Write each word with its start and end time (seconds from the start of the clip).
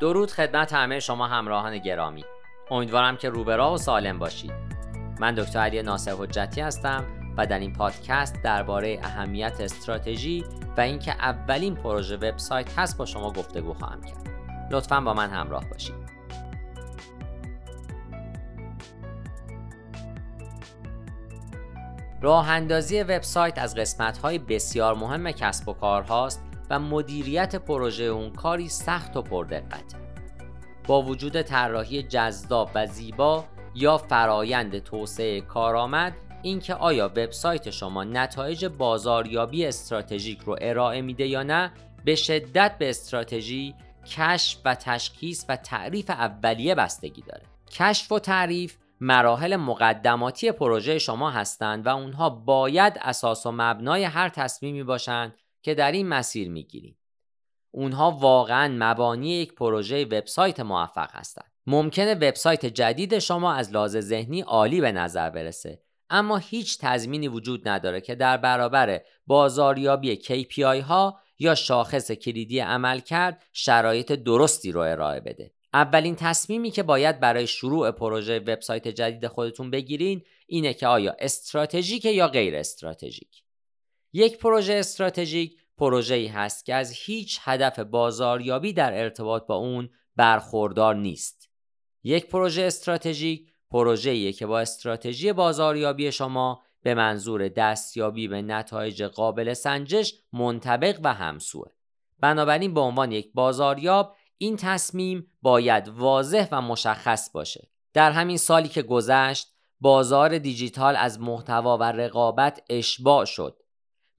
درود 0.00 0.30
خدمت 0.30 0.72
همه 0.72 1.00
شما 1.00 1.26
همراهان 1.26 1.78
گرامی. 1.78 2.24
امیدوارم 2.70 3.16
که 3.16 3.28
روبرا 3.28 3.72
و 3.72 3.78
سالم 3.78 4.18
باشید. 4.18 4.52
من 5.20 5.34
دکتر 5.34 5.58
علی 5.58 5.82
ناصر 5.82 6.14
حجتی 6.18 6.60
هستم 6.60 7.04
و 7.36 7.46
در 7.46 7.58
این 7.58 7.72
پادکست 7.72 8.42
درباره 8.42 8.98
اهمیت 9.02 9.60
استراتژی 9.60 10.44
و 10.76 10.80
اینکه 10.80 11.12
اولین 11.12 11.74
پروژه 11.74 12.16
وبسایت 12.16 12.78
هست 12.78 12.98
با 12.98 13.06
شما 13.06 13.32
گفتگو 13.32 13.74
خواهم 13.74 14.00
کرد. 14.00 14.30
لطفا 14.70 15.00
با 15.00 15.14
من 15.14 15.30
همراه 15.30 15.64
باشید. 15.70 16.16
راه 22.22 22.50
اندازی 22.50 23.02
وبسایت 23.02 23.58
از 23.58 23.74
قسمت 23.74 24.18
های 24.18 24.38
بسیار 24.38 24.94
مهم 24.94 25.30
کسب 25.30 25.68
و 25.68 25.72
کار 25.72 26.02
هاست 26.02 26.45
و 26.70 26.78
مدیریت 26.78 27.56
پروژه 27.56 28.04
اون 28.04 28.30
کاری 28.30 28.68
سخت 28.68 29.16
و 29.16 29.22
پردقته. 29.22 29.96
با 30.86 31.02
وجود 31.02 31.42
طراحی 31.42 32.02
جذاب 32.02 32.70
و 32.74 32.86
زیبا 32.86 33.44
یا 33.74 33.98
فرایند 33.98 34.78
توسعه 34.78 35.40
کارآمد 35.40 36.16
اینکه 36.42 36.74
آیا 36.74 37.08
وبسایت 37.08 37.70
شما 37.70 38.04
نتایج 38.04 38.64
بازاریابی 38.64 39.66
استراتژیک 39.66 40.40
رو 40.40 40.56
ارائه 40.60 41.00
میده 41.00 41.26
یا 41.26 41.42
نه 41.42 41.72
به 42.04 42.14
شدت 42.14 42.78
به 42.78 42.90
استراتژی 42.90 43.74
کشف 44.06 44.60
و 44.64 44.74
تشخیص 44.74 45.44
و 45.48 45.56
تعریف 45.56 46.10
اولیه 46.10 46.74
بستگی 46.74 47.22
داره 47.22 47.42
کشف 47.70 48.12
و 48.12 48.18
تعریف 48.18 48.76
مراحل 49.00 49.56
مقدماتی 49.56 50.52
پروژه 50.52 50.98
شما 50.98 51.30
هستند 51.30 51.86
و 51.86 51.88
اونها 51.88 52.30
باید 52.30 52.98
اساس 53.02 53.46
و 53.46 53.52
مبنای 53.52 54.04
هر 54.04 54.28
تصمیمی 54.28 54.82
باشند 54.82 55.36
که 55.66 55.74
در 55.74 55.92
این 55.92 56.08
مسیر 56.08 56.50
می‌گیریم. 56.50 56.98
اونها 57.70 58.10
واقعا 58.10 58.76
مبانی 58.78 59.30
یک 59.30 59.54
پروژه 59.54 60.04
وبسایت 60.04 60.60
موفق 60.60 61.10
هستند. 61.12 61.52
ممکنه 61.66 62.14
وبسایت 62.14 62.66
جدید 62.66 63.18
شما 63.18 63.52
از 63.52 63.72
لحاظ 63.72 63.96
ذهنی 63.96 64.40
عالی 64.40 64.80
به 64.80 64.92
نظر 64.92 65.30
برسه 65.30 65.82
اما 66.10 66.36
هیچ 66.36 66.78
تضمینی 66.80 67.28
وجود 67.28 67.68
نداره 67.68 68.00
که 68.00 68.14
در 68.14 68.36
برابر 68.36 69.00
بازاریابی 69.26 70.16
KPI 70.16 70.82
ها 70.82 71.20
یا 71.38 71.54
شاخص 71.54 72.12
کلیدی 72.12 72.58
عمل 72.58 73.00
کرد 73.00 73.42
شرایط 73.52 74.12
درستی 74.12 74.72
رو 74.72 74.80
ارائه 74.80 75.20
بده. 75.20 75.52
اولین 75.74 76.16
تصمیمی 76.16 76.70
که 76.70 76.82
باید 76.82 77.20
برای 77.20 77.46
شروع 77.46 77.90
پروژه 77.90 78.38
وبسایت 78.38 78.88
جدید 78.88 79.26
خودتون 79.26 79.70
بگیرین 79.70 80.22
اینه 80.46 80.74
که 80.74 80.86
آیا 80.86 81.16
استراتژیک 81.18 82.04
یا 82.04 82.28
غیر 82.28 82.56
استراتژیک. 82.56 83.42
یک 84.16 84.38
پروژه 84.38 84.72
استراتژیک 84.72 85.56
پروژه‌ای 85.78 86.26
هست 86.26 86.66
که 86.66 86.74
از 86.74 86.92
هیچ 86.92 87.40
هدف 87.42 87.78
بازاریابی 87.78 88.72
در 88.72 89.02
ارتباط 89.02 89.46
با 89.46 89.54
اون 89.54 89.88
برخوردار 90.16 90.94
نیست. 90.94 91.50
یک 92.04 92.26
پروژه 92.26 92.62
استراتژیک 92.62 93.52
پروژه‌ایه 93.70 94.32
که 94.32 94.46
با 94.46 94.60
استراتژی 94.60 95.32
بازاریابی 95.32 96.12
شما 96.12 96.62
به 96.82 96.94
منظور 96.94 97.48
دستیابی 97.48 98.28
به 98.28 98.42
نتایج 98.42 99.02
قابل 99.02 99.52
سنجش 99.52 100.14
منطبق 100.32 101.00
و 101.02 101.14
همسوه. 101.14 101.68
بنابراین 102.20 102.74
به 102.74 102.80
عنوان 102.80 103.12
یک 103.12 103.32
بازاریاب 103.34 104.16
این 104.38 104.56
تصمیم 104.56 105.26
باید 105.42 105.88
واضح 105.88 106.48
و 106.52 106.62
مشخص 106.62 107.30
باشه. 107.30 107.68
در 107.92 108.10
همین 108.10 108.36
سالی 108.36 108.68
که 108.68 108.82
گذشت 108.82 109.48
بازار 109.80 110.38
دیجیتال 110.38 110.96
از 110.96 111.20
محتوا 111.20 111.78
و 111.78 111.82
رقابت 111.82 112.62
اشباع 112.70 113.24
شد 113.24 113.62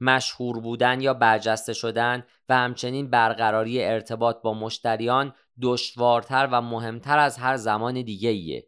مشهور 0.01 0.59
بودن 0.59 1.01
یا 1.01 1.13
برجسته 1.13 1.73
شدن 1.73 2.23
و 2.49 2.57
همچنین 2.57 3.09
برقراری 3.09 3.83
ارتباط 3.83 4.41
با 4.41 4.53
مشتریان 4.53 5.33
دشوارتر 5.61 6.49
و 6.51 6.61
مهمتر 6.61 7.19
از 7.19 7.37
هر 7.37 7.57
زمان 7.57 8.01
دیگه 8.01 8.29
ایه. 8.29 8.67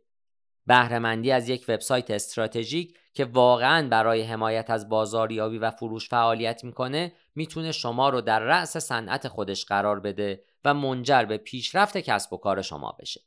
بهرهمندی 0.65 1.31
از 1.31 1.49
یک 1.49 1.65
وبسایت 1.67 2.11
استراتژیک 2.11 2.97
که 3.13 3.25
واقعا 3.25 3.87
برای 3.89 4.21
حمایت 4.21 4.69
از 4.69 4.89
بازاریابی 4.89 5.57
و 5.57 5.71
فروش 5.71 6.09
فعالیت 6.09 6.63
می‌کنه 6.63 7.13
می‌تونه 7.35 7.71
شما 7.71 8.09
رو 8.09 8.21
در 8.21 8.39
رأس 8.39 8.77
صنعت 8.77 9.27
خودش 9.27 9.65
قرار 9.65 9.99
بده 9.99 10.43
و 10.65 10.73
منجر 10.73 11.25
به 11.25 11.37
پیشرفت 11.37 11.97
کسب 11.97 12.33
و 12.33 12.37
کار 12.37 12.61
شما 12.61 12.97
بشه. 12.99 13.21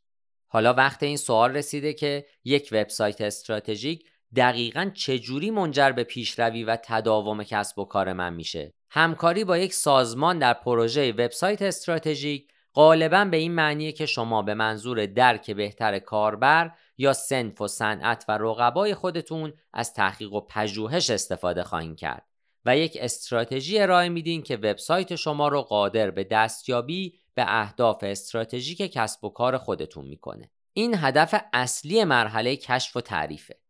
حالا 0.48 0.74
وقت 0.74 1.02
این 1.02 1.16
سوال 1.16 1.56
رسیده 1.56 1.92
که 1.92 2.26
یک 2.44 2.68
وبسایت 2.72 3.20
استراتژیک 3.20 4.04
دقیقا 4.37 4.91
چجوری 4.94 5.50
منجر 5.50 5.93
به 5.93 6.04
پیشروی 6.04 6.65
و 6.65 6.76
تداوم 6.76 7.44
کسب 7.44 7.78
و 7.78 7.84
کار 7.84 8.12
من 8.12 8.34
میشه؟ 8.34 8.75
همکاری 8.91 9.44
با 9.44 9.59
یک 9.59 9.75
سازمان 9.75 10.38
در 10.38 10.54
پروژه 10.54 11.12
وبسایت 11.12 11.62
استراتژیک 11.62 12.48
غالبا 12.75 13.25
به 13.25 13.37
این 13.37 13.53
معنیه 13.53 13.92
که 13.92 14.06
شما 14.06 14.42
به 14.42 14.54
منظور 14.54 15.06
درک 15.06 15.50
بهتر 15.50 15.98
کاربر 15.98 16.71
یا 16.98 17.12
سنف 17.12 17.60
و 17.60 17.69
صنعت 17.69 18.25
و 18.28 18.38
رقبای 18.38 18.94
خودتون 18.94 19.53
از 19.72 19.94
تحقیق 19.94 20.32
و 20.32 20.41
پژوهش 20.41 21.10
استفاده 21.10 21.62
خواهید 21.62 21.97
کرد 21.97 22.26
و 22.65 22.76
یک 22.76 22.98
استراتژی 23.00 23.78
ارائه 23.78 24.09
میدین 24.09 24.42
که 24.42 24.56
وبسایت 24.56 25.16
شما 25.16 25.48
رو 25.48 25.62
قادر 25.62 26.10
به 26.10 26.25
دستیابی 26.25 27.19
به 27.34 27.44
اهداف 27.48 27.98
استراتژیک 28.03 28.92
کسب 28.92 29.25
و 29.25 29.28
کار 29.28 29.59
خودتون 29.59 30.04
می‌کنه. 30.04 30.50
این 30.72 30.94
هدف 30.97 31.44
اصلی 31.53 32.04
مرحله 32.04 32.56
کشف 32.56 32.97
و 32.97 33.00
تعریفه. 33.00 33.61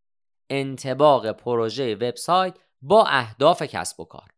انتباق 0.50 1.32
پروژه 1.32 1.94
وبسایت 1.94 2.54
با 2.82 3.06
اهداف 3.06 3.62
کسب 3.62 4.00
و 4.00 4.04
کار. 4.04 4.28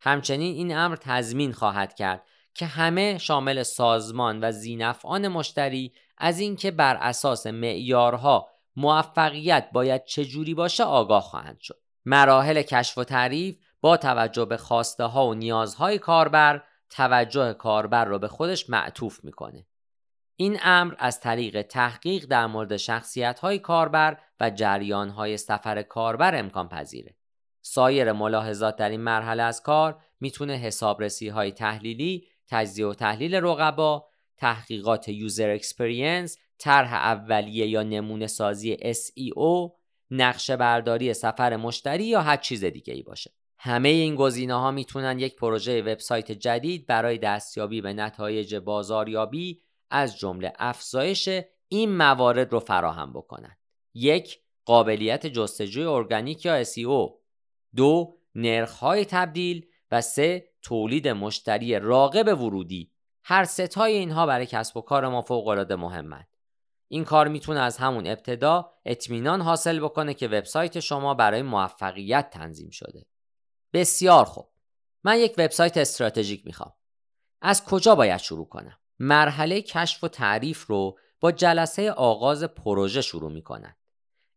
همچنین 0.00 0.54
این 0.54 0.76
امر 0.76 0.96
تضمین 0.96 1.52
خواهد 1.52 1.94
کرد 1.94 2.22
که 2.54 2.66
همه 2.66 3.18
شامل 3.18 3.62
سازمان 3.62 4.44
و 4.44 4.52
زینفعان 4.52 5.28
مشتری 5.28 5.92
از 6.18 6.40
اینکه 6.40 6.70
بر 6.70 6.96
اساس 6.96 7.46
معیارها 7.46 8.48
موفقیت 8.76 9.70
باید 9.72 10.04
چجوری 10.04 10.54
باشه 10.54 10.84
آگاه 10.84 11.22
خواهند 11.22 11.60
شد. 11.60 11.80
مراحل 12.04 12.62
کشف 12.62 12.98
و 12.98 13.04
تعریف 13.04 13.58
با 13.80 13.96
توجه 13.96 14.44
به 14.44 14.56
خواسته 14.56 15.04
ها 15.04 15.26
و 15.26 15.34
نیازهای 15.34 15.98
کاربر 15.98 16.62
توجه 16.90 17.52
کاربر 17.52 18.04
رو 18.04 18.18
به 18.18 18.28
خودش 18.28 18.70
معطوف 18.70 19.24
می‌کنه. 19.24 19.66
این 20.36 20.58
امر 20.62 20.94
از 20.98 21.20
طریق 21.20 21.62
تحقیق 21.62 22.24
در 22.24 22.46
مورد 22.46 22.76
شخصیت 22.76 23.38
های 23.38 23.58
کاربر 23.58 24.18
و 24.40 24.50
جریان 24.50 25.08
های 25.08 25.36
سفر 25.36 25.82
کاربر 25.82 26.38
امکان 26.38 26.68
پذیره. 26.68 27.16
سایر 27.62 28.12
ملاحظات 28.12 28.76
در 28.76 28.88
این 28.88 29.00
مرحله 29.00 29.42
از 29.42 29.62
کار 29.62 30.02
می‌تونه 30.20 30.52
حسابرسی 30.52 31.28
های 31.28 31.52
تحلیلی، 31.52 32.26
تجزیه 32.48 32.86
و 32.86 32.94
تحلیل 32.94 33.34
رقبا، 33.34 34.06
تحقیقات 34.36 35.08
user 35.08 35.50
experience، 35.50 36.38
طرح 36.58 36.94
اولیه 36.94 37.66
یا 37.66 37.82
نمونه 37.82 38.26
سازی 38.26 38.76
SEO، 38.76 39.72
نقشه 40.10 40.56
برداری 40.56 41.14
سفر 41.14 41.56
مشتری 41.56 42.04
یا 42.04 42.22
هر 42.22 42.36
چیز 42.36 42.64
دیگه 42.64 42.94
ای 42.94 43.02
باشه. 43.02 43.30
همه 43.58 43.88
این 43.88 44.14
گزینه 44.14 44.54
ها 44.54 44.70
می‌تونن 44.70 45.18
یک 45.18 45.36
پروژه 45.36 45.82
وبسایت 45.82 46.32
جدید 46.32 46.86
برای 46.86 47.18
دستیابی 47.18 47.80
به 47.80 47.92
نتایج 47.92 48.54
بازاریابی 48.54 49.62
از 49.90 50.18
جمله 50.18 50.52
افزایش 50.58 51.28
این 51.68 51.96
موارد 51.96 52.52
رو 52.52 52.60
فراهم 52.60 53.12
بکنند. 53.12 53.58
یک 53.94 54.38
قابلیت 54.64 55.26
جستجوی 55.26 55.84
ارگانیک 55.84 56.44
یا 56.44 56.64
SEO 56.64 57.12
دو 57.76 58.18
نرخ‌های 58.34 59.04
تبدیل. 59.04 59.66
و 59.90 60.00
سه 60.00 60.48
تولید 60.62 61.08
مشتری 61.08 61.78
راغب 61.78 62.42
ورودی. 62.42 62.92
هر 63.24 63.44
ستای 63.44 63.92
اینها 63.92 64.26
برای 64.26 64.46
کسب 64.46 64.76
و 64.76 64.80
کار 64.80 65.08
ما 65.08 65.22
فوق‌العاده 65.22 65.76
مهمند 65.76 66.28
این 66.88 67.04
کار 67.04 67.28
می‌تونه 67.28 67.60
از 67.60 67.76
همون 67.76 68.06
ابتدا 68.06 68.72
اطمینان 68.84 69.40
حاصل 69.40 69.80
بکنه 69.80 70.14
که 70.14 70.28
وبسایت 70.28 70.80
شما 70.80 71.14
برای 71.14 71.42
موفقیت 71.42 72.30
تنظیم 72.30 72.70
شده. 72.70 73.06
بسیار 73.72 74.24
خوب. 74.24 74.48
من 75.04 75.18
یک 75.18 75.34
وبسایت 75.38 75.76
استراتژیک 75.76 76.46
می‌خوام. 76.46 76.72
از 77.42 77.64
کجا 77.64 77.94
باید 77.94 78.20
شروع 78.20 78.48
کنم؟ 78.48 78.78
مرحله 78.98 79.62
کشف 79.62 80.04
و 80.04 80.08
تعریف 80.08 80.66
رو 80.66 80.98
با 81.20 81.32
جلسه 81.32 81.92
آغاز 81.92 82.44
پروژه 82.44 83.02
شروع 83.02 83.32
می 83.32 83.42
کنند. 83.42 83.76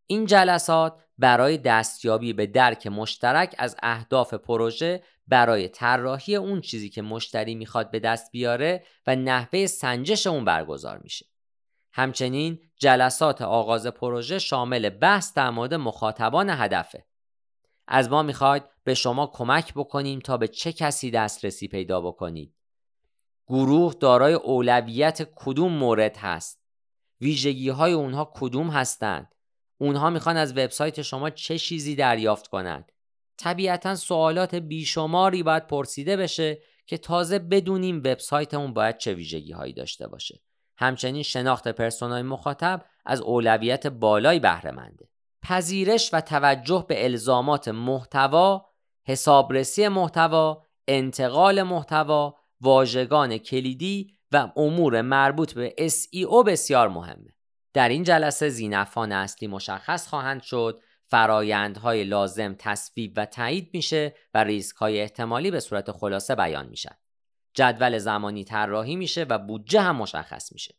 این 0.07 0.25
جلسات 0.25 0.99
برای 1.17 1.57
دستیابی 1.57 2.33
به 2.33 2.45
درک 2.45 2.87
مشترک 2.87 3.55
از 3.57 3.75
اهداف 3.83 4.33
پروژه 4.33 5.03
برای 5.27 5.67
طراحی 5.67 6.35
اون 6.35 6.61
چیزی 6.61 6.89
که 6.89 7.01
مشتری 7.01 7.55
می‌خواد 7.55 7.91
به 7.91 7.99
دست 7.99 8.31
بیاره 8.31 8.83
و 9.07 9.15
نحوه 9.15 9.65
سنجش 9.65 10.27
اون 10.27 10.45
برگزار 10.45 10.97
میشه. 10.97 11.25
همچنین 11.93 12.59
جلسات 12.77 13.41
آغاز 13.41 13.87
پروژه 13.87 14.39
شامل 14.39 14.89
بحث 14.89 15.33
در 15.33 15.49
مورد 15.49 15.73
مخاطبان 15.73 16.49
هدفه. 16.49 17.05
از 17.87 18.09
ما 18.09 18.23
می‌خواید 18.23 18.63
به 18.83 18.93
شما 18.93 19.27
کمک 19.27 19.73
بکنیم 19.73 20.19
تا 20.19 20.37
به 20.37 20.47
چه 20.47 20.73
کسی 20.73 21.11
دسترسی 21.11 21.67
پیدا 21.67 22.01
بکنید. 22.01 22.55
گروه 23.49 23.93
دارای 23.99 24.33
اولویت 24.33 25.29
کدوم 25.35 25.71
مورد 25.71 26.17
هست؟ 26.17 26.61
ویژگی 27.21 27.69
های 27.69 27.93
اونها 27.93 28.31
کدوم 28.35 28.69
هستند؟ 28.69 29.35
اونها 29.77 30.09
می‌خوان 30.09 30.37
از 30.37 30.57
وبسایت 30.57 31.01
شما 31.01 31.29
چه 31.29 31.57
چیزی 31.57 31.95
دریافت 31.95 32.47
کنند؟ 32.47 32.91
طبیعتا 33.37 33.95
سوالات 33.95 34.55
بیشماری 34.55 35.43
باید 35.43 35.67
پرسیده 35.67 36.17
بشه 36.17 36.61
که 36.85 36.97
تازه 36.97 37.39
بدونیم 37.39 37.97
وبسایتمون 37.97 38.73
باید 38.73 38.97
چه 38.97 39.13
ویژگی 39.13 39.51
هایی 39.51 39.73
داشته 39.73 40.07
باشه. 40.07 40.41
همچنین 40.77 41.23
شناخت 41.23 41.67
پرسونای 41.67 42.21
مخاطب 42.21 42.85
از 43.05 43.21
اولویت 43.21 43.87
بالای 43.87 44.39
بهره 44.39 44.71
منده. 44.71 45.09
پذیرش 45.43 46.09
و 46.13 46.21
توجه 46.21 46.85
به 46.87 47.05
الزامات 47.05 47.67
محتوا، 47.67 48.65
حسابرسی 49.03 49.87
محتوا، 49.87 50.63
انتقال 50.87 51.63
محتوا، 51.63 52.38
واژگان 52.61 53.37
کلیدی 53.37 54.13
و 54.31 54.51
امور 54.55 55.01
مربوط 55.01 55.53
به 55.53 55.75
SEO 55.79 56.45
بسیار 56.45 56.89
مهمه. 56.89 57.35
در 57.73 57.89
این 57.89 58.03
جلسه 58.03 58.49
زینفان 58.49 59.11
اصلی 59.11 59.47
مشخص 59.47 60.07
خواهند 60.07 60.41
شد 60.41 60.81
فرایندهای 61.05 62.03
لازم 62.03 62.55
تصویب 62.59 63.13
و 63.17 63.25
تایید 63.25 63.69
میشه 63.73 64.15
و 64.33 64.43
ریسک 64.43 64.75
های 64.75 65.01
احتمالی 65.01 65.51
به 65.51 65.59
صورت 65.59 65.91
خلاصه 65.91 66.35
بیان 66.35 66.67
میشن. 66.67 66.95
جدول 67.53 67.97
زمانی 67.97 68.43
طراحی 68.43 68.95
میشه 68.95 69.23
و 69.23 69.37
بودجه 69.37 69.81
هم 69.81 69.95
مشخص 69.95 70.53
میشه. 70.53 70.75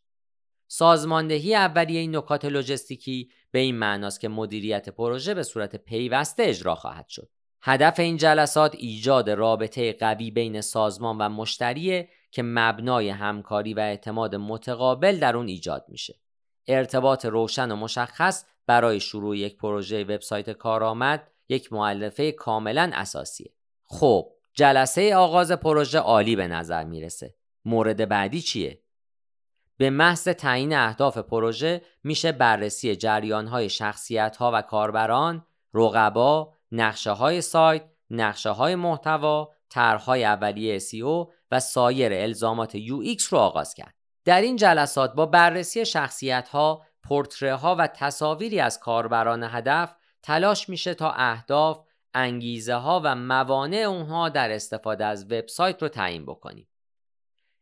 سازماندهی 0.67 1.55
اولیه 1.55 1.99
این 1.99 2.15
نکات 2.15 2.45
لوجستیکی 2.45 3.31
به 3.51 3.59
این 3.59 3.75
معناست 3.75 4.19
که 4.19 4.27
مدیریت 4.27 4.89
پروژه 4.89 5.33
به 5.33 5.43
صورت 5.43 5.75
پیوسته 5.75 6.43
اجرا 6.43 6.75
خواهد 6.75 7.07
شد. 7.07 7.29
هدف 7.63 7.99
این 7.99 8.17
جلسات 8.17 8.75
ایجاد 8.75 9.29
رابطه 9.29 9.93
قوی 9.93 10.31
بین 10.31 10.61
سازمان 10.61 11.17
و 11.17 11.29
مشتریه 11.29 12.09
که 12.31 12.43
مبنای 12.43 13.09
همکاری 13.09 13.73
و 13.73 13.79
اعتماد 13.79 14.35
متقابل 14.35 15.19
در 15.19 15.37
اون 15.37 15.47
ایجاد 15.47 15.85
میشه. 15.87 16.15
ارتباط 16.67 17.25
روشن 17.25 17.71
و 17.71 17.75
مشخص 17.75 18.45
برای 18.67 18.99
شروع 18.99 19.37
یک 19.37 19.57
پروژه 19.57 20.03
وبسایت 20.03 20.49
کارآمد 20.49 21.27
یک 21.49 21.73
معلفه 21.73 22.31
کاملا 22.31 22.91
اساسیه. 22.93 23.51
خب 23.83 24.31
جلسه 24.53 25.15
آغاز 25.15 25.51
پروژه 25.51 25.99
عالی 25.99 26.35
به 26.35 26.47
نظر 26.47 26.83
می‌رسه. 26.83 27.35
مورد 27.65 28.09
بعدی 28.09 28.41
چیه؟ 28.41 28.81
به 29.77 29.89
محض 29.89 30.23
تعیین 30.23 30.73
اهداف 30.73 31.17
پروژه 31.17 31.81
میشه 32.03 32.31
بررسی 32.31 32.95
جریانهای 32.95 33.69
شخصیت 33.69 34.37
ها 34.37 34.51
و 34.53 34.61
کاربران، 34.61 35.45
رقبا، 35.73 36.53
نقشه 36.71 37.11
های 37.11 37.41
سایت، 37.41 37.83
نقشه 38.09 38.49
های 38.49 38.75
محتوا، 38.75 39.49
طرحهای 39.69 40.25
اولیه 40.25 40.79
SEO 40.79 41.29
و 41.51 41.59
سایر 41.59 42.13
الزامات 42.13 42.77
UX 42.77 43.23
رو 43.23 43.37
آغاز 43.37 43.73
کرد. 43.73 43.95
در 44.25 44.41
این 44.41 44.55
جلسات 44.55 45.13
با 45.13 45.25
بررسی 45.25 45.85
شخصیت 45.85 46.49
ها، 46.49 46.85
پورتره 47.03 47.55
ها 47.55 47.75
و 47.79 47.87
تصاویری 47.87 48.59
از 48.59 48.79
کاربران 48.79 49.43
هدف 49.43 49.95
تلاش 50.23 50.69
میشه 50.69 50.93
تا 50.93 51.11
اهداف، 51.11 51.85
انگیزه 52.13 52.73
ها 52.73 53.01
و 53.03 53.15
موانع 53.15 53.77
اونها 53.77 54.29
در 54.29 54.51
استفاده 54.51 55.05
از 55.05 55.25
وبسایت 55.25 55.81
رو 55.81 55.89
تعیین 55.89 56.25
بکنیم. 56.25 56.67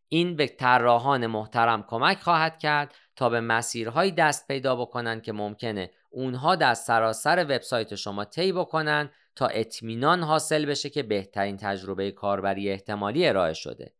این 0.09 0.35
به 0.35 0.47
طراحان 0.47 1.27
محترم 1.27 1.83
کمک 1.83 2.19
خواهد 2.19 2.57
کرد 2.57 2.95
تا 3.15 3.29
به 3.29 3.41
مسیرهایی 3.41 4.11
دست 4.11 4.47
پیدا 4.47 4.75
بکنند 4.75 5.23
که 5.23 5.31
ممکنه 5.33 5.91
اونها 6.09 6.55
در 6.55 6.73
سراسر 6.73 7.43
وبسایت 7.43 7.95
شما 7.95 8.25
طی 8.25 8.51
بکنن 8.51 9.09
تا 9.35 9.47
اطمینان 9.47 10.23
حاصل 10.23 10.65
بشه 10.65 10.89
که 10.89 11.03
بهترین 11.03 11.57
تجربه 11.57 12.11
کاربری 12.11 12.69
احتمالی 12.69 13.27
ارائه 13.27 13.53
شده. 13.53 13.93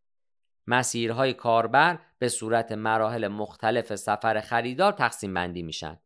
مسیرهای 0.67 1.33
کاربر 1.33 1.99
به 2.19 2.29
صورت 2.29 2.71
مراحل 2.71 3.27
مختلف 3.27 3.95
سفر 3.95 4.41
خریدار 4.41 4.91
تقسیم 4.91 5.33
بندی 5.33 5.63
میشن. 5.63 5.99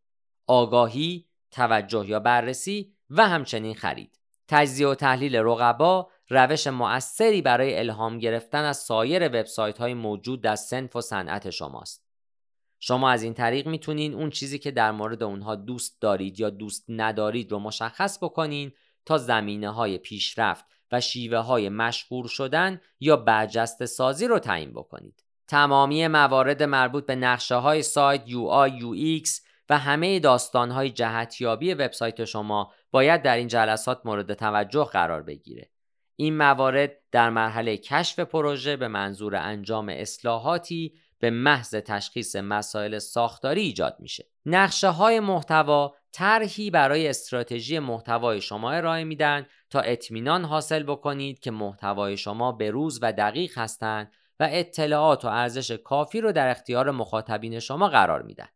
آگاهی، 0.48 1.28
توجه 1.52 2.06
یا 2.08 2.20
بررسی 2.20 2.94
و 3.10 3.28
همچنین 3.28 3.76
خرید. 3.76 4.20
تجزیه 4.48 4.88
و 4.88 4.96
تحلیل 4.96 5.36
رقبا 5.36 6.10
روش 6.34 6.68
مؤثری 6.68 7.42
برای 7.42 7.80
الهام 7.80 8.20
گرفتن 8.20 8.64
از 8.64 8.78
سایر 8.78 9.28
وبسایت 9.28 9.78
های 9.78 9.94
موجود 9.94 10.42
در 10.42 10.56
سنف 10.56 10.96
و 10.96 11.02
صنعت 11.02 11.50
شماست. 11.50 12.04
شما 12.80 13.10
از 13.10 13.24
این 13.24 13.34
طریق 13.34 13.68
می‌تونین 13.68 14.14
اون 14.14 14.30
چیزی 14.30 14.60
که 14.60 14.72
در 14.72 14.92
مورد 14.92 15.24
اونها 15.24 15.56
دوست 15.56 16.02
دارید 16.02 16.40
یا 16.40 16.50
دوست 16.50 16.86
ندارید 16.90 17.52
رو 17.52 17.60
مشخص 17.60 18.18
بکنین 18.24 18.72
تا 19.06 19.18
زمینه 19.18 19.70
های 19.70 19.98
پیشرفت 19.98 20.66
و 20.92 21.02
شیوه 21.02 21.38
های 21.38 21.70
مشهور 21.70 22.28
شدن 22.28 22.82
یا 23.00 23.18
برجست 23.18 23.86
سازی 23.86 24.28
رو 24.28 24.40
تعیین 24.40 24.72
بکنید. 24.72 25.24
تمامی 25.48 26.08
موارد 26.08 26.64
مربوط 26.64 27.06
به 27.06 27.16
نقشه 27.16 27.56
های 27.56 27.82
سایت 27.82 28.26
UI, 28.26 28.72
UX 28.82 29.30
و 29.70 29.78
همه 29.78 30.20
داستان 30.20 30.72
های 30.72 30.90
جهتیابی 30.90 31.74
وبسایت 31.74 32.26
شما 32.26 32.72
باید 32.92 33.22
در 33.22 33.36
این 33.36 33.48
جلسات 33.48 34.02
مورد 34.06 34.34
توجه 34.34 34.84
قرار 34.84 35.24
بگیره. 35.24 35.73
این 36.16 36.38
موارد 36.38 36.92
در 37.12 37.30
مرحله 37.30 37.78
کشف 37.78 38.20
پروژه 38.20 38.78
به 38.78 38.88
منظور 38.88 39.36
انجام 39.36 39.90
اصلاحاتی 39.90 40.94
به 41.20 41.30
محض 41.30 41.76
تشخیص 41.76 42.36
مسائل 42.36 43.00
ساختاری 43.00 43.62
ایجاد 43.62 43.96
میشه. 44.00 44.28
نقشه 44.46 44.90
های 44.90 45.20
محتوا 45.20 45.96
طرحی 46.12 46.72
برای 46.72 47.08
استراتژی 47.08 47.80
محتوای 47.80 48.42
شما 48.42 48.72
ارائه 48.72 49.04
میدن 49.04 49.46
تا 49.70 49.80
اطمینان 49.80 50.46
حاصل 50.46 50.84
بکنید 50.84 51.40
که 51.40 51.52
محتوای 51.52 52.18
شما 52.18 52.52
به 52.52 52.72
روز 52.72 53.00
و 53.02 53.14
دقیق 53.14 53.58
هستند 53.58 54.12
و 54.40 54.48
اطلاعات 54.52 55.26
و 55.26 55.28
ارزش 55.28 55.72
کافی 55.72 56.22
رو 56.22 56.32
در 56.32 56.48
اختیار 56.48 56.92
مخاطبین 56.92 57.60
شما 57.60 57.88
قرار 57.90 58.22
میدن. 58.22 58.48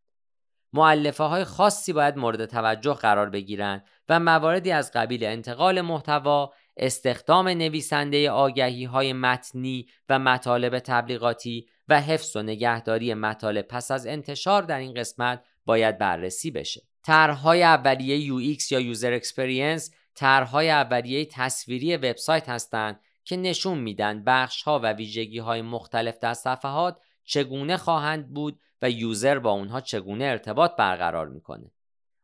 مؤلفه 0.74 1.24
های 1.24 1.44
خاصی 1.44 1.94
باید 1.94 2.18
مورد 2.18 2.46
توجه 2.46 2.94
قرار 2.94 3.30
بگیرند 3.30 3.86
و 4.10 4.20
مواردی 4.20 4.72
از 4.72 4.92
قبیل 4.92 5.24
انتقال 5.24 5.82
محتوا، 5.82 6.54
استخدام 6.78 7.48
نویسنده 7.48 8.32
آگهی 8.32 8.84
های 8.84 9.14
متنی 9.14 9.88
و 10.10 10.20
مطالب 10.20 10.80
تبلیغاتی 10.80 11.68
و 11.88 12.02
حفظ 12.02 12.36
و 12.36 12.42
نگهداری 12.42 13.14
مطالب 13.14 13.68
پس 13.68 13.92
از 13.92 14.08
انتشار 14.08 14.62
در 14.62 14.80
این 14.80 14.94
قسمت 14.94 15.44
باید 15.66 15.98
بررسی 15.98 16.52
بشه. 16.52 16.82
طرحهای 17.04 17.64
اولیه 17.64 18.56
UX 18.58 18.72
یا 18.72 18.80
user 18.80 19.14
experience 19.14 19.92
طرحهای 20.16 20.70
اولیه 20.70 21.26
تصویری 21.26 21.98
وبسایت 21.98 22.50
هستند 22.50 23.00
که 23.24 23.38
نشون 23.38 23.78
میدن 23.78 24.24
بخش 24.24 24.64
ها 24.64 24.80
و 24.84 24.94
ویژگی 24.94 25.40
های 25.40 25.62
مختلف 25.62 26.20
در 26.20 26.34
صفحات 26.34 27.00
چگونه 27.24 27.78
خواهند 27.78 28.34
بود 28.34 28.60
و 28.82 28.90
user 28.90 29.40
با 29.40 29.52
اونها 29.52 29.82
چگونه 29.82 30.26
ارتباط 30.26 30.76
برقرار 30.76 31.28
می‌کنه. 31.28 31.72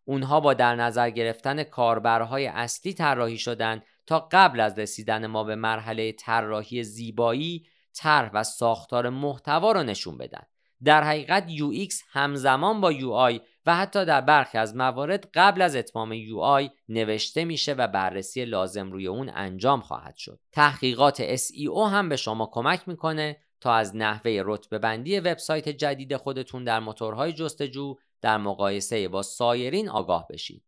اونها 0.05 0.39
با 0.39 0.53
در 0.53 0.75
نظر 0.75 1.09
گرفتن 1.09 1.63
کاربرهای 1.63 2.47
اصلی 2.47 2.93
طراحی 2.93 3.37
شدن 3.37 3.81
تا 4.05 4.27
قبل 4.31 4.59
از 4.59 4.79
رسیدن 4.79 5.27
ما 5.27 5.43
به 5.43 5.55
مرحله 5.55 6.11
طراحی 6.11 6.83
زیبایی 6.83 7.65
طرح 7.93 8.31
و 8.33 8.43
ساختار 8.43 9.09
محتوا 9.09 9.71
رو 9.71 9.83
نشون 9.83 10.17
بدن. 10.17 10.43
در 10.83 11.03
حقیقت 11.03 11.47
UX 11.47 11.93
همزمان 12.09 12.81
با 12.81 12.93
UI 12.93 13.41
و 13.65 13.75
حتی 13.75 14.05
در 14.05 14.21
برخی 14.21 14.57
از 14.57 14.75
موارد 14.75 15.29
قبل 15.33 15.61
از 15.61 15.75
اتمام 15.75 16.15
UI 16.15 16.69
نوشته 16.89 17.45
میشه 17.45 17.73
و 17.73 17.87
بررسی 17.87 18.45
لازم 18.45 18.91
روی 18.91 19.07
اون 19.07 19.31
انجام 19.33 19.81
خواهد 19.81 20.15
شد. 20.15 20.39
تحقیقات 20.51 21.35
SEO 21.35 21.77
هم 21.91 22.09
به 22.09 22.15
شما 22.15 22.49
کمک 22.51 22.87
می‌کنه 22.87 23.37
تا 23.61 23.73
از 23.73 23.95
نحوه 23.95 24.41
رتبه 24.45 24.79
بندی 24.79 25.19
وبسایت 25.19 25.69
جدید 25.69 26.15
خودتون 26.15 26.63
در 26.63 26.79
موتورهای 26.79 27.33
جستجو 27.33 27.95
در 28.21 28.37
مقایسه 28.37 29.07
با 29.07 29.21
سایرین 29.21 29.89
آگاه 29.89 30.27
بشید. 30.29 30.63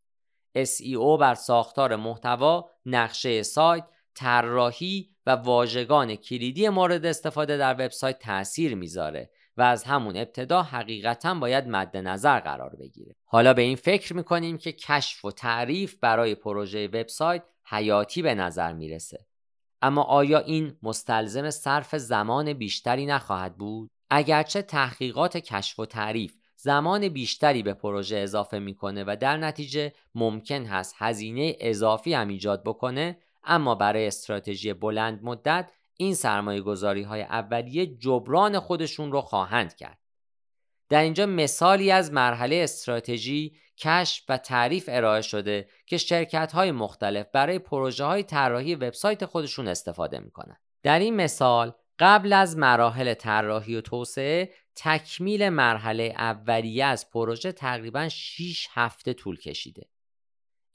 SEO 0.56 1.20
بر 1.20 1.34
ساختار 1.34 1.96
محتوا، 1.96 2.70
نقشه 2.86 3.44
سایت، 3.44 3.84
طراحی 4.16 5.10
و 5.26 5.32
واژگان 5.32 6.16
کلیدی 6.16 6.70
مورد 6.70 7.06
استفاده 7.06 7.58
در 7.58 7.74
وبسایت 7.74 8.20
تاثیر 8.20 8.76
می‌ذاره 8.76 9.30
و 9.58 9.62
از 9.62 9.84
همون 9.84 10.18
ابتدا 10.18 10.64
حقیقتا 10.64 11.34
باید 11.34 11.68
مد 11.68 11.98
نظر 11.98 12.40
قرار 12.40 12.76
بگیره. 12.80 13.16
حالا 13.26 13.54
به 13.54 13.62
این 13.62 13.76
فکر 13.76 14.14
می‌کنیم 14.14 14.58
که 14.58 14.72
کشف 14.72 15.26
و 15.26 15.32
تعریف 15.32 15.96
برای 16.02 16.36
پروژه 16.36 16.88
وبسایت 16.88 17.44
حیاتی 17.66 18.22
به 18.22 18.36
نظر 18.36 18.74
می‌رسه. 18.74 19.26
اما 19.82 20.04
آیا 20.04 20.40
این 20.40 20.78
مستلزم 20.84 21.50
صرف 21.50 21.96
زمان 21.96 22.54
بیشتری 22.54 23.06
نخواهد 23.06 23.58
بود؟ 23.58 23.90
اگرچه 24.10 24.62
تحقیقات 24.62 25.38
کشف 25.38 25.80
و 25.80 25.86
تعریف 25.86 26.38
زمان 26.56 27.10
بیشتری 27.10 27.64
به 27.64 27.74
پروژه 27.74 28.18
اضافه 28.18 28.60
می‌کنه 28.60 29.04
و 29.08 29.18
در 29.20 29.38
نتیجه 29.38 29.94
ممکن 30.16 30.66
هست 30.66 30.96
هزینه 30.98 31.56
اضافی 31.60 32.14
هم 32.14 32.28
ایجاد 32.28 32.64
بکنه 32.64 33.18
اما 33.44 33.76
برای 33.76 34.08
استراتژی 34.08 34.74
بلند 34.74 35.20
مدت 35.24 35.72
این 35.98 36.16
سرمایه 36.16 36.62
گذاری 36.62 37.04
های 37.04 37.22
اولیه 37.22 37.86
جبران 37.86 38.60
خودشون 38.60 39.12
رو 39.12 39.22
خواهند 39.22 39.76
کرد. 39.76 39.98
در 40.90 41.02
اینجا 41.02 41.26
مثالی 41.26 41.92
از 41.92 42.12
مرحله 42.12 42.56
استراتژی، 42.56 43.56
کشف 43.78 44.24
و 44.30 44.38
تعریف 44.38 44.90
ارائه 44.92 45.22
شده 45.22 45.70
که 45.86 45.98
شرکت 45.98 46.52
های 46.52 46.72
مختلف 46.72 47.28
برای 47.34 47.60
پروژه 47.60 48.04
های 48.04 48.24
طراحی 48.24 48.76
وبسایت 48.76 49.26
خودشون 49.26 49.68
استفاده 49.68 50.20
می‌کنن. 50.20 50.58
در 50.84 51.00
این 51.00 51.16
مثال 51.16 51.74
قبل 52.00 52.34
از 52.34 52.58
مراحل 52.58 53.14
طراحی 53.14 53.76
و 53.76 53.82
توسعه 53.82 54.50
تکمیل 54.76 55.50
مرحله 55.50 56.14
اولیه 56.18 56.86
از 56.86 57.10
پروژه 57.10 57.52
تقریبا 57.52 58.10
6 58.10 58.68
هفته 58.72 59.14
طول 59.14 59.40
کشیده. 59.40 59.90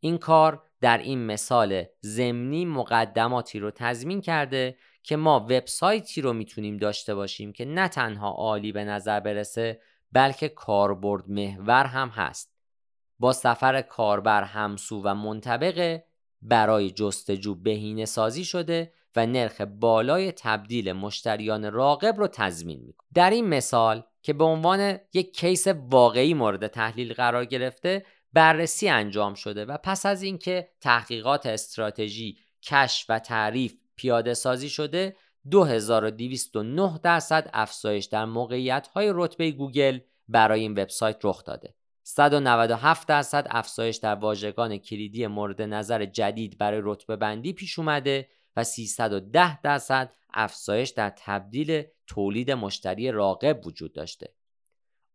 این 0.00 0.18
کار 0.18 0.62
در 0.80 0.98
این 0.98 1.26
مثال 1.26 1.84
زمینی 2.00 2.64
مقدماتی 2.64 3.58
رو 3.58 3.70
تضمین 3.70 4.20
کرده 4.20 4.76
که 5.02 5.16
ما 5.16 5.40
وبسایتی 5.40 6.20
رو 6.20 6.32
می‌تونیم 6.32 6.76
داشته 6.76 7.14
باشیم 7.14 7.52
که 7.52 7.64
نه 7.64 7.88
تنها 7.88 8.30
عالی 8.30 8.72
به 8.72 8.84
نظر 8.84 9.20
برسه 9.20 9.80
بلکه 10.12 10.48
کاربرد 10.48 11.28
محور 11.28 11.84
هم 11.84 12.08
هست 12.08 12.52
با 13.18 13.32
سفر 13.32 13.82
کاربر 13.82 14.42
همسو 14.42 15.02
و 15.04 15.14
منطبقه 15.14 16.04
برای 16.42 16.90
جستجو 16.90 17.54
بهینه 17.54 18.04
سازی 18.04 18.44
شده 18.44 18.92
و 19.16 19.26
نرخ 19.26 19.60
بالای 19.60 20.32
تبدیل 20.32 20.92
مشتریان 20.92 21.72
راقب 21.72 22.18
رو 22.18 22.26
تضمین 22.26 22.80
می‌کنه. 22.86 23.08
در 23.14 23.30
این 23.30 23.48
مثال 23.48 24.02
که 24.22 24.32
به 24.32 24.44
عنوان 24.44 24.98
یک 25.14 25.36
کیس 25.36 25.66
واقعی 25.68 26.34
مورد 26.34 26.66
تحلیل 26.66 27.12
قرار 27.12 27.44
گرفته 27.44 28.06
بررسی 28.32 28.88
انجام 28.88 29.34
شده 29.34 29.64
و 29.64 29.76
پس 29.76 30.06
از 30.06 30.22
اینکه 30.22 30.68
تحقیقات 30.80 31.46
استراتژی 31.46 32.38
کشف 32.62 33.06
و 33.08 33.18
تعریف 33.18 33.74
پیاده 33.96 34.34
سازی 34.34 34.68
شده 34.68 35.16
2209 35.50 36.98
درصد 37.02 37.50
افزایش 37.52 38.04
در 38.04 38.24
موقعیت 38.24 38.86
های 38.86 39.12
رتبه 39.14 39.50
گوگل 39.50 39.98
برای 40.28 40.60
این 40.60 40.72
وبسایت 40.72 41.16
رخ 41.24 41.44
داده. 41.44 41.74
197 42.02 43.08
درصد 43.08 43.46
افزایش 43.50 43.96
در 43.96 44.14
واژگان 44.14 44.76
کلیدی 44.76 45.26
مورد 45.26 45.62
نظر 45.62 46.04
جدید 46.04 46.58
برای 46.58 46.80
رتبه 46.84 47.16
بندی 47.16 47.52
پیش 47.52 47.78
اومده 47.78 48.28
و 48.56 48.64
310 48.64 49.60
درصد 49.60 50.12
افزایش 50.34 50.90
در 50.90 51.12
تبدیل 51.16 51.82
تولید 52.06 52.50
مشتری 52.50 53.10
راقب 53.10 53.66
وجود 53.66 53.92
داشته. 53.92 54.34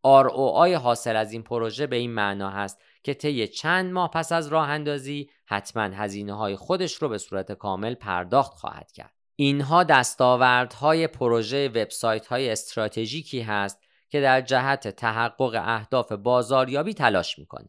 ROI 0.06 0.72
حاصل 0.72 1.16
از 1.16 1.32
این 1.32 1.42
پروژه 1.42 1.86
به 1.86 1.96
این 1.96 2.10
معنا 2.10 2.50
هست 2.50 2.82
که 3.02 3.14
طی 3.14 3.48
چند 3.48 3.92
ماه 3.92 4.10
پس 4.10 4.32
از 4.32 4.48
راه 4.48 4.68
اندازی 4.68 5.30
حتما 5.44 5.82
هزینه 5.82 6.34
های 6.34 6.56
خودش 6.56 6.94
رو 6.94 7.08
به 7.08 7.18
صورت 7.18 7.52
کامل 7.52 7.94
پرداخت 7.94 8.52
خواهد 8.52 8.92
کرد. 8.92 9.12
اینها 9.36 9.84
دستاوردهای 9.84 11.06
پروژه 11.06 11.68
وبسایت 11.68 12.26
های 12.26 12.50
استراتژیکی 12.50 13.40
هست 13.40 13.80
که 14.08 14.20
در 14.20 14.40
جهت 14.40 14.88
تحقق 14.88 15.62
اهداف 15.64 16.12
بازاریابی 16.12 16.94
تلاش 16.94 17.38
می‌کنه. 17.38 17.68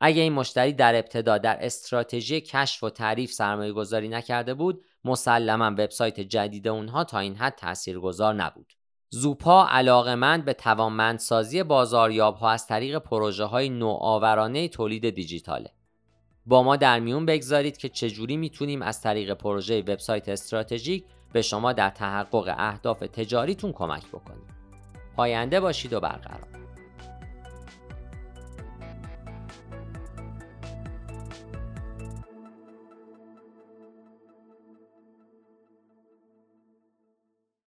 اگه 0.00 0.22
این 0.22 0.32
مشتری 0.32 0.72
در 0.72 0.94
ابتدا 0.94 1.38
در 1.38 1.58
استراتژی 1.60 2.40
کشف 2.40 2.82
و 2.82 2.90
تعریف 2.90 3.32
سرمایه 3.32 3.72
گذاری 3.72 4.08
نکرده 4.08 4.54
بود 4.54 4.84
مسلما 5.04 5.70
وبسایت 5.70 6.20
جدید 6.20 6.68
اونها 6.68 7.04
تا 7.04 7.18
این 7.18 7.36
حد 7.36 7.54
تاثیرگذار 7.54 8.34
نبود. 8.34 8.72
زوپا 9.10 9.66
علاقمند 9.66 10.44
به 10.44 10.52
توانمندسازی 10.52 11.62
بازاریاب 11.62 12.36
ها 12.36 12.50
از 12.50 12.66
طریق 12.66 12.98
پروژه 12.98 13.44
های 13.44 13.68
نوآورانه 13.68 14.68
تولید 14.68 15.10
دیجیتاله. 15.10 15.70
با 16.46 16.62
ما 16.62 16.76
در 16.76 17.00
میون 17.00 17.26
بگذارید 17.26 17.76
که 17.76 17.88
چجوری 17.88 18.36
می‌تونیم 18.36 18.82
از 18.82 19.00
طریق 19.00 19.32
پروژه 19.32 19.80
وبسایت 19.80 20.28
استراتژیک 20.28 21.04
به 21.32 21.42
شما 21.42 21.72
در 21.72 21.90
تحقق 21.90 22.54
اهداف 22.58 22.98
تجاریتون 22.98 23.72
کمک 23.72 24.08
بکنیم. 24.08 24.46
پاینده 25.16 25.60
باشید 25.60 25.92
و 25.92 26.00
برقرار 26.00 26.65